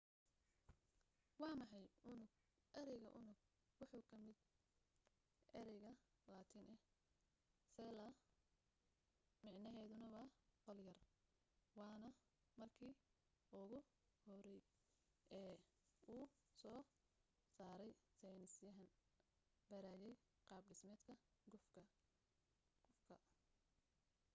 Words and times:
waa 1.41 1.55
maxay 1.61 1.85
unug 2.11 2.31
ereyga 2.81 3.09
unug 3.19 3.37
wuxuu 3.79 4.03
ka 4.09 4.13
yimi 4.25 4.33
erey 5.59 5.79
latiini 6.35 6.75
ah 6.79 6.87
cella 7.75 8.07
micnaheduna 9.43 10.07
waa 10.15 10.27
qol 10.63 10.79
yar 10.87 10.99
waana 11.79 12.09
marki 12.59 12.89
ugu 13.61 13.79
horey 14.25 14.59
ee 15.41 15.53
uu 16.15 16.25
soo 16.61 16.79
sarey 17.55 17.91
seynis 18.19 18.55
yahaan 18.65 18.91
barayey 19.69 20.13
qaab 20.47 20.63
dhismeedka 20.69 21.13
gufka 21.51 21.81